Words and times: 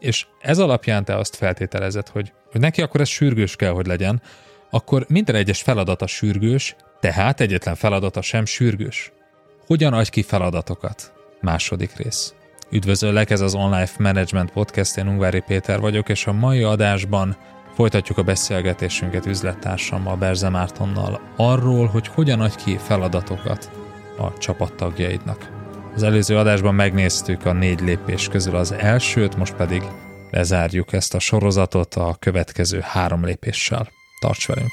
és 0.00 0.26
ez 0.40 0.58
alapján 0.58 1.04
te 1.04 1.16
azt 1.16 1.36
feltételezed, 1.36 2.08
hogy, 2.08 2.32
hogy 2.50 2.60
neki 2.60 2.82
akkor 2.82 3.00
ez 3.00 3.08
sürgős 3.08 3.56
kell, 3.56 3.72
hogy 3.72 3.86
legyen, 3.86 4.22
akkor 4.70 5.04
minden 5.08 5.34
egyes 5.34 5.62
feladata 5.62 6.06
sürgős, 6.06 6.76
tehát 7.00 7.40
egyetlen 7.40 7.74
feladata 7.74 8.22
sem 8.22 8.44
sürgős. 8.44 9.12
Hogyan 9.66 9.92
adj 9.92 10.10
ki 10.10 10.22
feladatokat? 10.22 11.12
Második 11.40 11.96
rész. 11.96 12.34
Üdvözöllek, 12.70 13.30
ez 13.30 13.40
az 13.40 13.54
Online 13.54 13.88
Management 13.98 14.50
Podcast, 14.50 14.96
én 14.96 15.08
Ungvári 15.08 15.40
Péter 15.40 15.80
vagyok, 15.80 16.08
és 16.08 16.26
a 16.26 16.32
mai 16.32 16.62
adásban 16.62 17.36
folytatjuk 17.74 18.18
a 18.18 18.22
beszélgetésünket 18.22 19.26
üzlettársammal, 19.26 20.16
Berze 20.16 20.48
Mártonnal 20.48 21.20
arról, 21.36 21.86
hogy 21.86 22.06
hogyan 22.06 22.40
adj 22.40 22.64
ki 22.64 22.76
feladatokat 22.76 23.70
a 24.18 24.38
csapattagjaidnak. 24.38 25.63
Az 25.94 26.02
előző 26.02 26.36
adásban 26.36 26.74
megnéztük 26.74 27.46
a 27.46 27.52
négy 27.52 27.80
lépés 27.80 28.28
közül 28.28 28.56
az 28.56 28.72
elsőt, 28.72 29.36
most 29.36 29.54
pedig 29.54 29.82
lezárjuk 30.30 30.92
ezt 30.92 31.14
a 31.14 31.18
sorozatot 31.18 31.94
a 31.94 32.16
következő 32.18 32.80
három 32.80 33.24
lépéssel. 33.24 33.88
Tarts 34.20 34.46
velünk! 34.46 34.70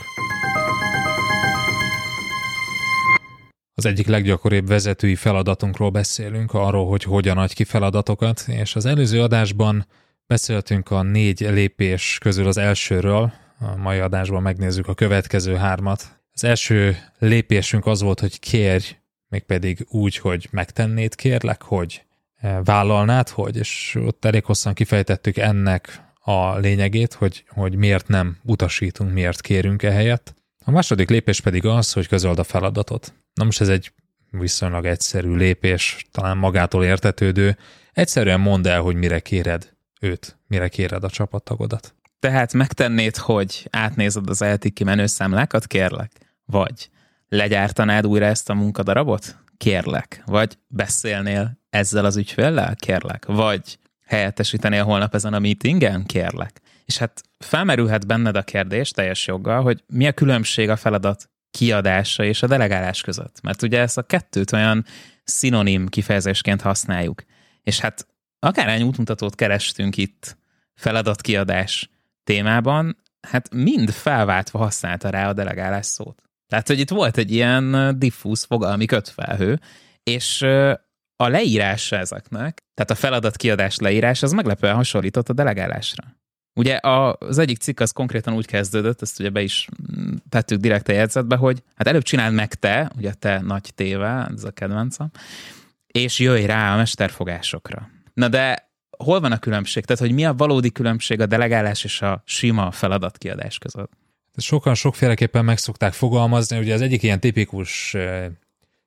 Az 3.74 3.86
egyik 3.86 4.08
leggyakoribb 4.08 4.68
vezetői 4.68 5.16
feladatunkról 5.16 5.90
beszélünk, 5.90 6.54
arról, 6.54 6.88
hogy 6.88 7.04
hogyan 7.04 7.38
adj 7.38 7.54
ki 7.54 7.64
feladatokat, 7.64 8.44
és 8.48 8.76
az 8.76 8.86
előző 8.86 9.22
adásban 9.22 9.86
beszéltünk 10.28 10.92
a 10.92 11.02
négy 11.02 11.40
lépés 11.40 12.18
közül 12.22 12.48
az 12.48 12.58
elsőről, 12.58 13.34
a 13.60 13.76
mai 13.78 14.00
adásban 14.00 14.42
megnézzük 14.42 14.88
a 14.88 14.94
következő 14.94 15.56
hármat. 15.56 16.22
Az 16.34 16.44
első 16.44 16.98
lépésünk 17.20 17.86
az 17.86 18.02
volt, 18.02 18.20
hogy 18.20 18.40
kérj 18.40 19.00
mégpedig 19.32 19.86
úgy, 19.90 20.18
hogy 20.18 20.48
megtennéd 20.52 21.16
kérlek, 21.16 21.62
hogy 21.62 22.04
eh, 22.36 22.58
vállalnád, 22.64 23.30
hogy, 23.30 23.58
és 23.58 23.98
ott 24.06 24.26
elég 24.26 24.44
hosszan 24.46 24.74
kifejtettük 24.74 25.38
ennek 25.38 26.02
a 26.20 26.58
lényegét, 26.58 27.14
hogy, 27.14 27.44
hogy 27.48 27.76
miért 27.76 28.08
nem 28.08 28.38
utasítunk, 28.44 29.14
miért 29.14 29.42
kérünk 29.42 29.84
ehelyett. 29.84 30.34
A 30.66 30.72
második 30.72 31.10
lépés 31.10 31.42
pedig 31.42 31.66
az, 31.66 31.94
hogy 31.94 32.08
közöld 32.08 32.40
a 32.40 32.44
feladatot. 32.44 33.14
Na 33.34 33.44
most 33.44 33.62
ez 33.62 33.70
egy 33.70 33.92
viszonylag 34.32 34.86
egyszerű 34.86 35.36
lépés, 35.36 36.06
talán 36.12 36.38
magától 36.38 36.84
értetődő. 36.84 37.58
Egyszerűen 37.94 38.40
mondd 38.40 38.68
el, 38.68 38.82
hogy 38.82 38.96
mire 38.96 39.20
kéred 39.20 39.74
őt, 40.00 40.38
mire 40.48 40.68
kéred 40.68 41.04
a 41.04 41.10
csapattagodat. 41.10 41.94
Tehát 42.20 42.54
megtennéd, 42.54 43.18
hogy 43.18 43.68
átnézed 43.70 44.30
az 44.30 44.42
eltiki 44.42 44.84
menőszámlákat, 44.84 45.68
kérlek? 45.68 46.12
Vagy 46.46 46.90
legyártanád 47.32 48.08
újra 48.08 48.26
ezt 48.26 48.50
a 48.50 48.54
munkadarabot? 48.54 49.36
Kérlek. 49.58 50.22
Vagy 50.26 50.58
beszélnél 50.68 51.60
ezzel 51.70 52.06
az 52.06 52.18
ügyféllel? 52.18 52.76
Kérlek. 52.76 53.26
Vagy 53.26 53.80
helyettesítenél 54.06 54.84
holnap 54.84 55.16
ezen 55.16 55.34
a 55.34 55.40
meetingen? 55.40 56.06
Kérlek. 56.06 56.62
És 56.86 56.98
hát 56.98 57.24
felmerülhet 57.40 58.08
benned 58.08 58.36
a 58.36 58.42
kérdés 58.42 58.92
teljes 58.92 59.28
joggal, 59.28 59.62
hogy 59.62 59.84
mi 59.88 60.08
a 60.08 60.12
különbség 60.12 60.70
a 60.70 60.76
feladat 60.76 61.30
kiadása 61.52 62.24
és 62.24 62.44
a 62.44 62.48
delegálás 62.48 63.02
között. 63.02 63.42
Mert 63.42 63.62
ugye 63.62 63.80
ezt 63.80 63.98
a 63.98 64.04
kettőt 64.04 64.52
olyan 64.52 64.86
szinonim 65.24 65.88
kifejezésként 65.88 66.62
használjuk. 66.62 67.24
És 67.64 67.80
hát 67.80 68.08
akár 68.40 68.84
útmutatót 68.84 69.36
kerestünk 69.36 69.98
itt 69.98 70.38
feladatkiadás 70.74 71.90
témában, 72.24 72.98
hát 73.22 73.54
mind 73.54 73.92
felváltva 73.92 74.58
használta 74.60 75.10
rá 75.10 75.30
a 75.30 75.34
delegálás 75.34 75.86
szót. 75.86 76.22
Tehát, 76.52 76.68
hogy 76.68 76.80
itt 76.80 76.90
volt 76.90 77.18
egy 77.18 77.32
ilyen 77.32 77.96
diffúz 78.00 78.44
fogalmi 78.44 78.86
kötfelhő, 78.86 79.60
és 80.04 80.42
a 81.16 81.28
leírása 81.28 81.96
ezeknek, 81.96 82.64
tehát 82.74 82.92
a 82.92 82.96
feladat 82.96 83.36
kiadás 83.36 83.78
leírás, 83.78 84.24
az 84.24 84.32
meglepően 84.32 84.76
hasonlított 84.76 85.30
a 85.30 85.34
delegálásra. 85.34 86.04
Ugye 86.60 86.80
az 86.82 87.38
egyik 87.38 87.58
cikk 87.58 87.80
az 87.80 87.92
konkrétan 87.92 88.34
úgy 88.34 88.46
kezdődött, 88.46 89.02
ezt 89.02 89.20
ugye 89.20 89.30
be 89.30 89.42
is 89.42 89.68
mm, 89.98 90.14
tettük 90.30 90.60
direkt 90.60 90.88
a 90.88 90.92
jegyzetbe, 90.92 91.36
hogy 91.36 91.64
hát 91.76 91.88
előbb 91.88 92.04
csináld 92.04 92.34
meg 92.34 92.54
te, 92.54 92.92
ugye 92.98 93.14
te 93.14 93.42
nagy 93.42 93.72
téve, 93.76 94.30
ez 94.36 94.44
a 94.44 94.52
kedvencem, 94.52 95.12
és 95.88 96.20
jöjj 96.20 96.46
rá 96.46 96.74
a 96.74 96.78
mesterfogásokra. 96.78 97.90
Na 98.14 98.28
de 98.28 98.72
hol 98.98 99.20
van 99.20 99.32
a 99.32 99.40
különbség? 99.40 99.86
Tehát, 99.86 100.02
hogy 100.02 100.14
mi 100.14 100.26
a 100.26 100.34
valódi 100.34 100.72
különbség 100.72 101.22
a 101.22 101.26
delegálás 101.26 101.84
és 101.84 102.02
a 102.02 102.22
sima 102.26 102.72
feladatkiadás 102.72 103.58
között? 103.58 103.92
Sokan 104.38 104.76
sokféleképpen 104.76 105.46
meg 105.46 105.58
szokták 105.58 105.94
fogalmazni, 105.94 106.58
ugye 106.58 106.74
az 106.74 106.82
egyik 106.82 107.04
ilyen 107.04 107.20
tipikus 107.20 107.96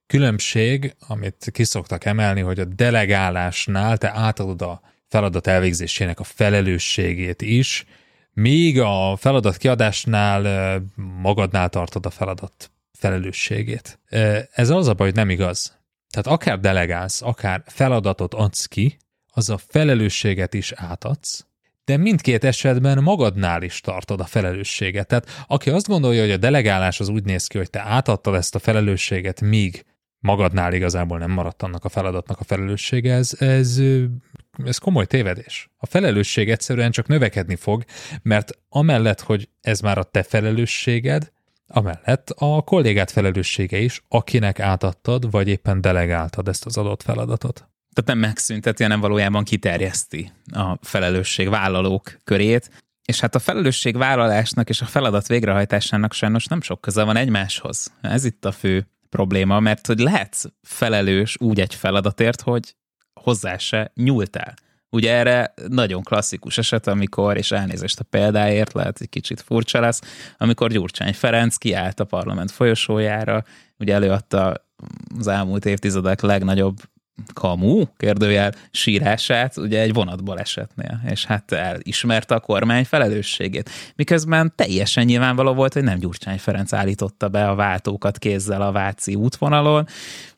különbség, 0.07 0.95
amit 0.99 1.49
kiszoktak 1.53 2.05
emelni, 2.05 2.41
hogy 2.41 2.61
a 2.61 2.65
delegálásnál 2.65 3.99
te 3.99 4.11
átadod 4.15 4.63
a 4.63 4.81
feladat 5.09 5.47
elvégzésének 5.47 6.21
a 6.21 6.25
felelősségét 6.25 7.43
is, 7.43 7.85
míg 8.33 8.81
a 8.81 9.17
feladat 9.17 9.57
kiadásnál 9.57 10.83
magadnál 10.97 11.69
tartod 11.69 12.07
a 12.07 12.11
feladat 12.11 12.71
felelősségét. 12.93 13.99
Ez 14.53 14.71
az 14.71 14.89
a 14.89 14.95
baj, 14.95 15.07
hogy 15.07 15.17
nem 15.17 15.31
igaz. 15.31 15.79
Tehát 16.11 16.39
akár 16.39 16.61
delegálsz, 16.61 17.23
akár 17.23 17.63
feladatot 17.67 18.35
adsz 18.35 18.67
ki, 18.67 18.97
az 19.33 19.51
a 19.51 19.59
felelősséget 19.59 20.55
is 20.55 20.73
átadsz, 20.73 21.47
de 21.85 21.97
mindkét 21.97 22.45
esetben 22.45 23.03
magadnál 23.03 23.63
is 23.63 23.81
tartod 23.81 24.21
a 24.21 24.25
felelősséget. 24.25 25.07
Tehát 25.07 25.45
aki 25.47 25.71
azt 25.71 25.89
gondolja, 25.89 26.21
hogy 26.21 26.31
a 26.31 26.37
delegálás 26.37 27.01
az 27.01 27.09
úgy 27.09 27.25
néz 27.25 27.47
ki, 27.47 27.59
hogy 27.59 27.71
te 27.71 27.81
átadtad 27.81 28.35
ezt 28.35 28.55
a 28.55 28.59
felelősséget, 28.59 29.41
míg 29.41 29.85
magadnál 30.19 30.73
igazából 30.73 31.19
nem 31.19 31.31
maradt 31.31 31.63
annak 31.63 31.85
a 31.85 31.89
feladatnak 31.89 32.41
a 32.41 32.45
felelőssége, 32.45 33.15
ez, 33.15 33.37
ez, 33.39 33.81
ez 34.65 34.79
komoly 34.79 35.07
tévedés. 35.07 35.71
A 35.77 35.87
felelősség 35.87 36.51
egyszerűen 36.51 36.91
csak 36.91 37.07
növekedni 37.07 37.57
fog, 37.57 37.85
mert 38.23 38.59
amellett, 38.69 39.21
hogy 39.21 39.49
ez 39.61 39.81
már 39.81 39.99
a 39.99 40.03
te 40.03 40.23
felelősséged, 40.23 41.33
amellett 41.67 42.31
a 42.31 42.63
kollégát 42.63 43.11
felelőssége 43.11 43.79
is, 43.79 44.03
akinek 44.09 44.61
átadtad, 44.61 45.31
vagy 45.31 45.49
éppen 45.49 45.81
delegáltad 45.81 46.49
ezt 46.49 46.67
az 46.67 46.77
adott 46.77 47.03
feladatot 47.03 47.69
tehát 47.95 48.11
nem 48.11 48.19
megszünteti, 48.19 48.83
hanem 48.83 49.01
valójában 49.01 49.45
kiterjeszti 49.45 50.33
a 50.53 50.77
felelősségvállalók 50.81 52.17
körét. 52.25 52.71
És 53.05 53.21
hát 53.21 53.35
a 53.35 53.39
felelősségvállalásnak 53.39 54.69
és 54.69 54.81
a 54.81 54.87
feladat 54.87 55.27
végrehajtásának 55.27 56.13
sajnos 56.13 56.47
nem 56.47 56.61
sok 56.61 56.81
köze 56.81 57.03
van 57.03 57.17
egymáshoz. 57.17 57.93
Ez 58.01 58.25
itt 58.25 58.45
a 58.45 58.53
fő 58.53 58.89
probléma, 59.09 59.61
mert 59.61 59.87
hogy 59.87 59.99
lehetsz 59.99 60.45
felelős 60.63 61.37
úgy 61.41 61.61
egy 61.61 61.75
feladatért, 61.75 62.41
hogy 62.41 62.75
hozzá 63.21 63.59
se 63.59 63.91
nyúltál. 63.95 64.55
Ugye 64.91 65.13
erre 65.13 65.55
nagyon 65.69 66.03
klasszikus 66.03 66.59
eset, 66.59 66.87
amikor, 66.87 67.37
és 67.37 67.51
elnézést 67.51 68.01
a 68.01 68.05
példáért, 68.05 68.73
lehet 68.73 69.01
egy 69.01 69.09
kicsit 69.09 69.41
furcsa 69.41 69.81
lesz, 69.81 70.01
amikor 70.39 70.71
Gyurcsány 70.71 71.15
Ferenc 71.15 71.57
kiállt 71.57 72.01
a 72.01 72.05
parlament 72.05 72.51
folyosójára, 72.51 73.45
ugye 73.79 73.95
előadta 73.95 74.67
az 75.19 75.27
elmúlt 75.27 75.65
évtizedek 75.65 76.21
legnagyobb 76.21 76.77
kamu, 77.35 77.85
kérdőjel 77.97 78.53
sírását 78.71 79.57
ugye 79.57 79.81
egy 79.81 79.93
vonatbalesetnél, 79.93 81.01
és 81.11 81.25
hát 81.25 81.53
elismerte 81.53 82.35
a 82.35 82.41
kormány 82.41 82.85
felelősségét. 82.85 83.71
Miközben 83.97 84.53
teljesen 84.57 85.05
nyilvánvaló 85.05 85.53
volt, 85.53 85.73
hogy 85.73 85.83
nem 85.83 85.99
Gyurcsány 85.99 86.39
Ferenc 86.39 86.73
állította 86.73 87.29
be 87.29 87.49
a 87.49 87.55
váltókat 87.55 88.19
kézzel 88.19 88.63
a 88.63 88.73
Váci 88.73 89.15
útvonalon, 89.15 89.87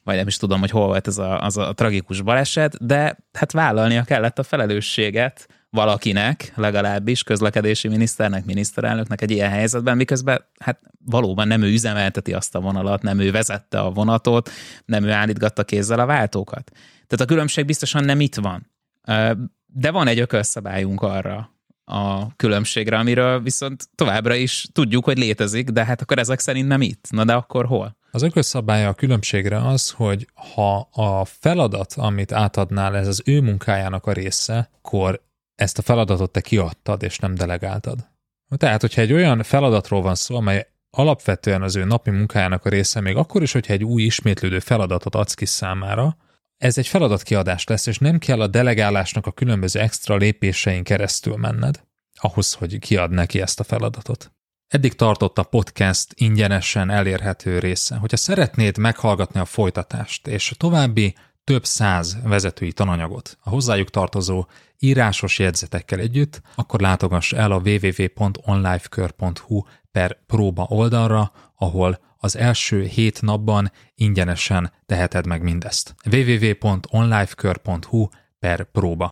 vagy 0.05 0.17
nem 0.17 0.27
is 0.27 0.37
tudom, 0.37 0.61
hogy 0.61 0.71
hol 0.71 0.87
volt 0.87 1.07
ez 1.07 1.19
a, 1.19 1.41
az 1.41 1.57
a 1.57 1.73
tragikus 1.73 2.21
baleset, 2.21 2.87
de 2.87 3.17
hát 3.33 3.53
vállalnia 3.53 4.03
kellett 4.03 4.39
a 4.39 4.43
felelősséget, 4.43 5.49
valakinek, 5.71 6.53
legalábbis 6.55 7.23
közlekedési 7.23 7.89
miniszternek, 7.89 8.45
miniszterelnöknek 8.45 9.23
egy 9.23 9.31
ilyen 9.31 9.51
helyzetben, 9.51 9.97
miközben 9.97 10.45
hát 10.59 10.81
valóban 11.05 11.47
nem 11.47 11.63
ő 11.63 11.73
üzemelteti 11.73 12.33
azt 12.33 12.55
a 12.55 12.61
vonalat, 12.61 13.03
nem 13.03 13.19
ő 13.19 13.31
vezette 13.31 13.81
a 13.81 13.91
vonatot, 13.91 14.51
nem 14.85 15.05
ő 15.05 15.11
állítgatta 15.11 15.65
kézzel 15.65 16.01
a 16.01 16.07
váltókat. 16.07 16.71
Tehát 17.07 17.21
a 17.21 17.25
különbség 17.25 17.65
biztosan 17.65 18.05
nem 18.05 18.21
itt 18.21 18.35
van. 18.35 18.71
De 19.67 19.91
van 19.91 20.07
egy 20.07 20.19
ökölszabályunk 20.19 21.03
arra 21.03 21.51
a 21.85 22.37
különbségre, 22.37 22.99
amiről 22.99 23.43
viszont 23.43 23.89
továbbra 23.95 24.35
is 24.35 24.67
tudjuk, 24.73 25.05
hogy 25.05 25.19
létezik, 25.19 25.71
de 25.71 25.85
hát 25.85 26.01
akkor 26.01 26.19
ezek 26.19 26.39
szerint 26.39 26.69
nem 26.69 26.81
itt. 26.81 27.07
Na 27.11 27.25
de 27.25 27.33
akkor 27.33 27.67
hol? 27.67 27.97
Az 28.11 28.23
ökölszabálya 28.23 28.89
a 28.89 28.95
különbségre 28.95 29.67
az, 29.67 29.91
hogy 29.91 30.29
ha 30.55 30.89
a 30.93 31.25
feladat, 31.25 31.93
amit 31.97 32.33
átadnál, 32.33 32.97
ez 32.97 33.07
az 33.07 33.23
ő 33.25 33.41
munkájának 33.41 34.07
a 34.07 34.13
része, 34.13 34.71
akkor 34.79 35.25
ezt 35.57 35.79
a 35.79 35.83
feladatot 35.83 36.31
te 36.31 36.41
kiadtad, 36.41 37.03
és 37.03 37.19
nem 37.19 37.35
delegáltad. 37.35 38.09
Tehát, 38.57 38.81
hogyha 38.81 39.01
egy 39.01 39.13
olyan 39.13 39.43
feladatról 39.43 40.03
van 40.03 40.15
szó, 40.15 40.37
amely 40.37 40.67
alapvetően 40.91 41.63
az 41.63 41.77
ő 41.77 41.85
napi 41.85 42.11
munkájának 42.11 42.65
a 42.65 42.69
része, 42.69 43.01
még 43.01 43.17
akkor 43.17 43.43
is, 43.43 43.53
hogyha 43.53 43.73
egy 43.73 43.85
új 43.85 44.03
ismétlődő 44.03 44.59
feladatot 44.59 45.15
adsz 45.15 45.35
ki 45.35 45.47
számára, 45.47 46.17
ez 46.57 46.79
egy 46.79 46.87
feladatkiadás 46.87 47.65
lesz, 47.65 47.87
és 47.87 47.99
nem 47.99 48.19
kell 48.19 48.41
a 48.41 48.47
delegálásnak 48.47 49.27
a 49.27 49.33
különböző 49.33 49.81
extra 49.81 50.17
lépésein 50.17 50.85
keresztül 50.85 51.37
menned, 51.37 51.85
ahhoz, 52.15 52.53
hogy 52.53 52.79
kiad 52.79 53.11
neki 53.11 53.41
ezt 53.41 53.61
a 53.61 53.65
feladatot. 53.65 54.31
Eddig 54.67 54.95
tartott 54.95 55.39
a 55.39 55.43
podcast 55.43 56.13
ingyenesen 56.15 56.91
elérhető 56.91 57.59
része. 57.59 57.97
Hogyha 57.97 58.17
szeretnéd 58.17 58.79
meghallgatni 58.79 59.41
a 59.41 59.45
folytatást 59.45 60.27
és 60.27 60.51
a 60.51 60.55
további 60.55 61.15
több 61.47 61.65
száz 61.65 62.17
vezetői 62.23 62.73
tananyagot 62.73 63.39
a 63.41 63.49
hozzájuk 63.51 63.91
tartozó 63.91 64.47
írásos 64.79 65.39
jegyzetekkel 65.39 65.99
együtt, 65.99 66.43
akkor 66.55 66.81
látogass 66.81 67.33
el 67.33 67.53
a 67.53 67.61
www.onlifekör.hu 67.65 69.63
per 69.93 70.19
próba 70.27 70.67
oldalra, 70.69 71.33
ahol 71.57 72.01
az 72.19 72.37
első 72.37 72.83
hét 72.85 73.23
napban 73.23 73.73
ingyenesen 73.95 74.73
teheted 74.87 75.27
meg 75.27 75.43
mindezt. 75.43 75.95
www.onlifekör.hu 76.11 78.09
per 78.39 78.65
próba. 78.65 79.09